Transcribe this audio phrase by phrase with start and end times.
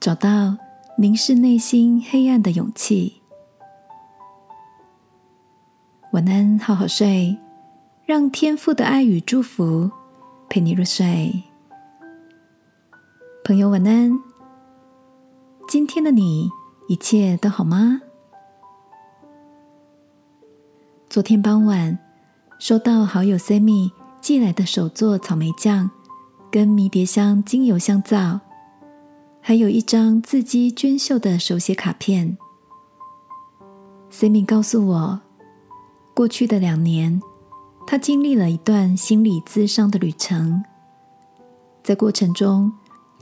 [0.00, 0.56] 找到
[0.96, 3.20] 凝视内心黑暗的勇气。
[6.12, 7.36] 晚安，好好睡，
[8.06, 9.90] 让天父的爱与祝福
[10.48, 11.42] 陪你入睡。
[13.44, 14.18] 朋友，晚安。
[15.68, 16.48] 今天的你
[16.88, 18.00] 一切都好吗？
[21.10, 21.98] 昨天傍晚
[22.58, 25.90] 收到好友 Sammy 寄来的手作草莓酱，
[26.50, 28.40] 跟迷迭香精油香皂，
[29.40, 32.36] 还有一张字迹娟秀的手写卡片。
[34.10, 35.20] Sammy 告诉我，
[36.14, 37.20] 过去的两年，
[37.86, 40.62] 他经历了一段心理咨商的旅程，
[41.82, 42.72] 在过程中。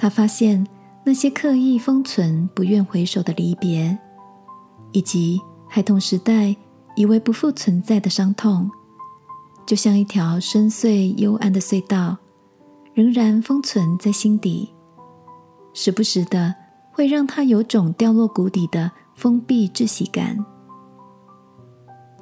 [0.00, 0.64] 他发现
[1.04, 3.98] 那些刻意封存、不愿回首的离别，
[4.92, 6.54] 以及孩童时代
[6.94, 8.70] 以为不复存在的伤痛，
[9.66, 12.16] 就像一条深邃幽暗的隧道，
[12.94, 14.72] 仍然封存在心底，
[15.80, 16.52] 时不时的
[16.90, 20.44] 会让他有种掉落谷底的封闭窒息感。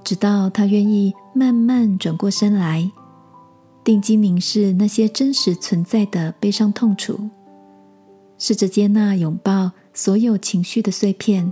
[0.04, 2.92] 直到他愿意慢慢转过身来，
[3.82, 7.30] 定睛凝视那些真实存在的悲伤痛楚。
[8.36, 11.50] 试着接纳、拥抱所有情绪的碎片，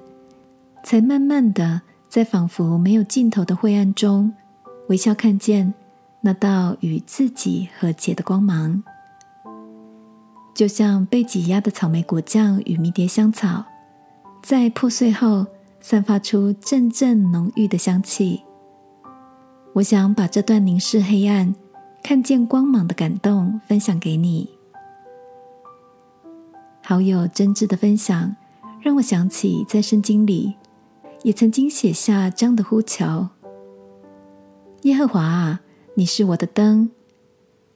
[0.84, 4.30] 才慢慢的在仿佛没有尽头的灰暗中，
[4.90, 5.72] 微笑看见
[6.20, 8.82] 那道与自己和解的光芒。
[10.54, 13.64] 就像被挤压的草莓果酱与迷迭香草，
[14.40, 15.44] 在破碎后
[15.80, 18.42] 散发出阵阵浓郁的香气。
[19.72, 21.52] 我想把这段凝视黑暗、
[22.04, 24.48] 看见光芒的感动分享给你。
[26.80, 28.36] 好友真挚的分享，
[28.80, 30.54] 让我想起在圣经里
[31.24, 33.28] 也曾经写下这样的呼求
[34.82, 35.60] ：“耶和华啊，
[35.94, 36.90] 你是我的灯，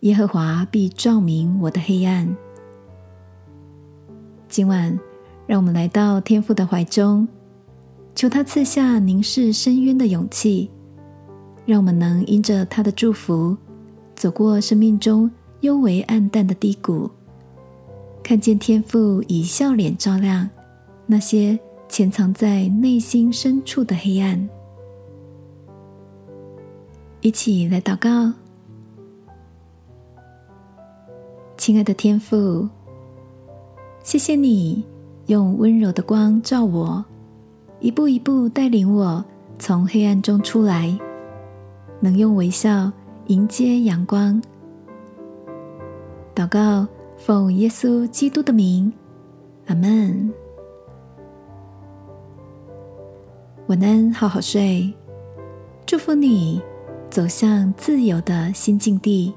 [0.00, 2.36] 耶和华必照明我的黑暗。”
[4.58, 4.98] 今晚，
[5.46, 7.28] 让我们来到天父的怀中，
[8.12, 10.68] 求他赐下凝视深渊的勇气，
[11.64, 13.56] 让我们能因着他的祝福，
[14.16, 17.08] 走过生命中幽微暗淡的低谷。
[18.20, 20.50] 看见天父以笑脸照亮
[21.06, 21.56] 那些
[21.88, 24.48] 潜藏在内心深处的黑暗，
[27.20, 28.32] 一起来祷告。
[31.56, 32.68] 亲爱的天父，
[34.08, 34.82] 谢谢你
[35.26, 37.04] 用温柔的光照我，
[37.78, 39.22] 一步一步带领我
[39.58, 40.98] 从黑暗中出来，
[42.00, 42.90] 能用微笑
[43.26, 44.42] 迎接阳光。
[46.34, 46.88] 祷告。
[47.18, 48.90] 奉耶稣基督的名，
[49.66, 50.32] 阿门。
[53.66, 54.90] 晚安，好好睡。
[55.84, 56.62] 祝福你
[57.10, 59.34] 走向自由的新境地。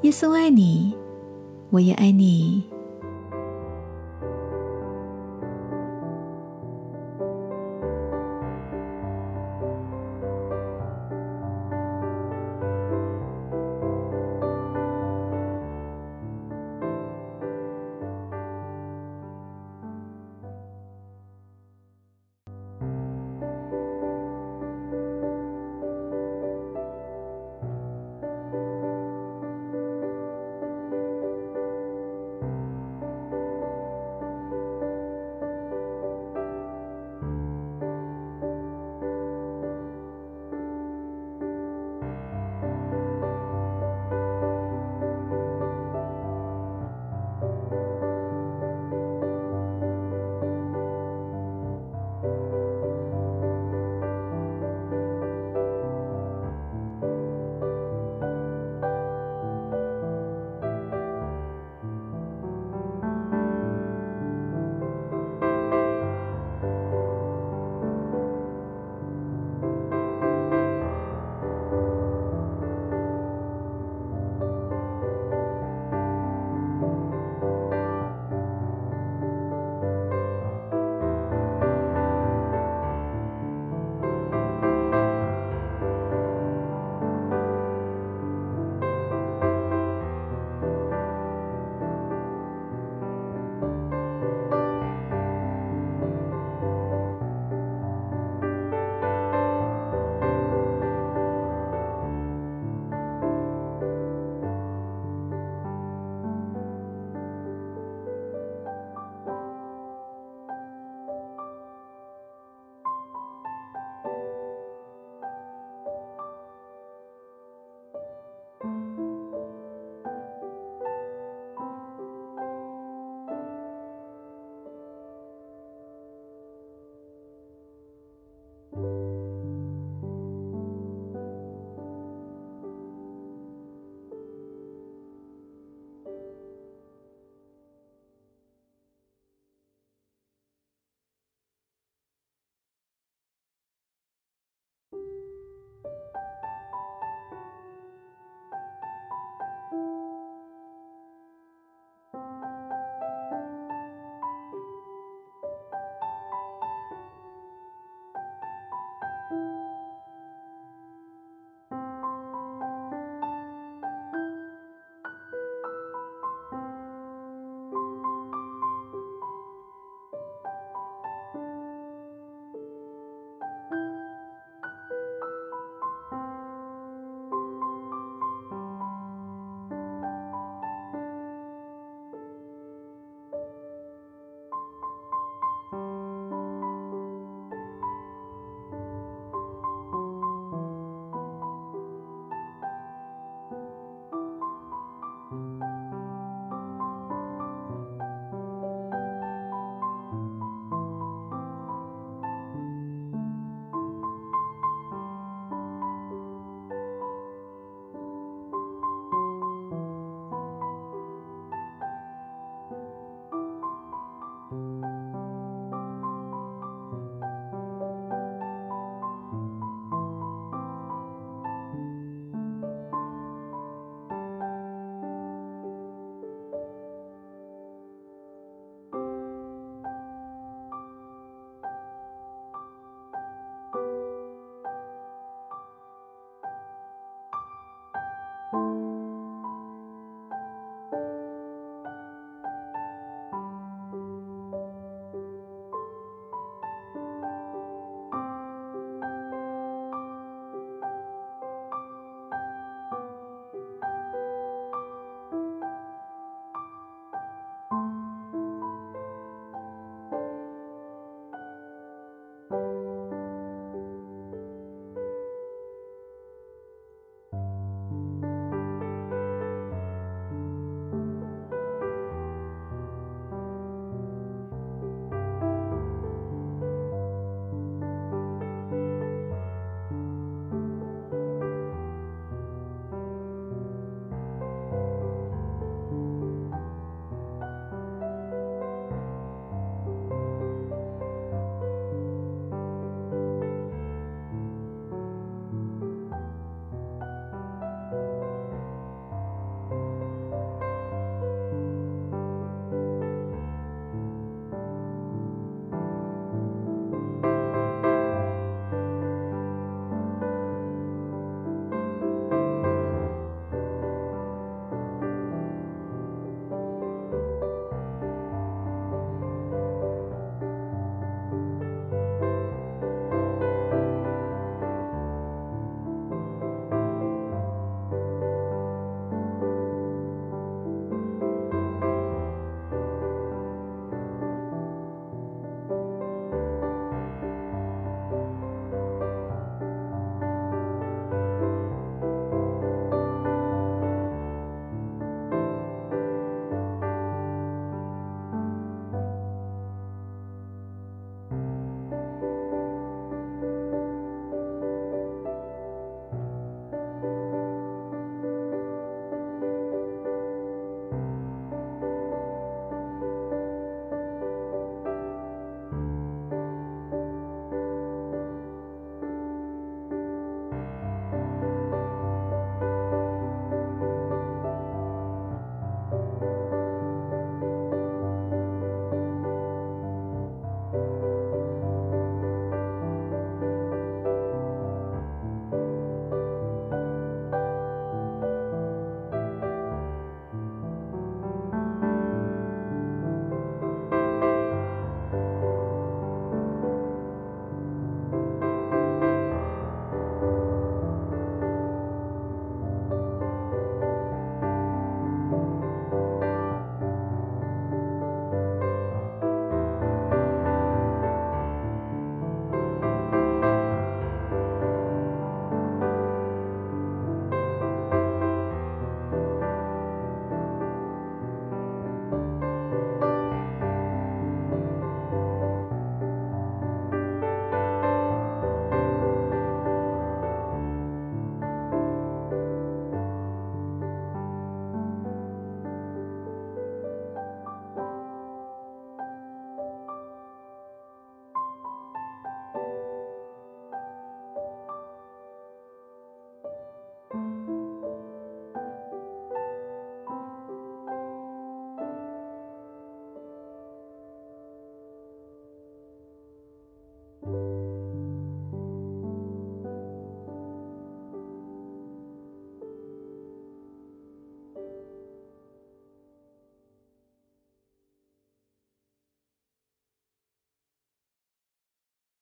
[0.00, 0.96] 耶稣爱你，
[1.72, 2.81] 我也爱你。